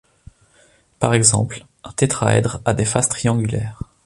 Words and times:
Par 0.97 1.13
exemple, 1.13 1.63
un 1.83 1.91
tétraèdre 1.91 2.59
a 2.65 2.73
des 2.73 2.85
faces 2.85 3.07
triangulaires. 3.07 3.83